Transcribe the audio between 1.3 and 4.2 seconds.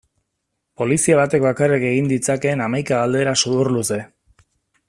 bakarrik egin ditzakeen hamaika galdera sudurluze.